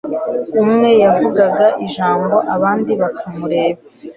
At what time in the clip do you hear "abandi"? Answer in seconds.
2.55-2.91